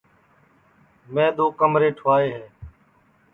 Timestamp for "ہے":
2.35-2.45